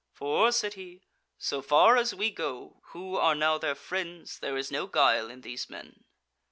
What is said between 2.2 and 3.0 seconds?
go,